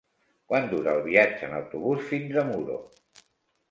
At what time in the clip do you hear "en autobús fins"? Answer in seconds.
1.51-2.43